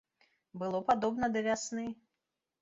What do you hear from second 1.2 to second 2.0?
да вясны.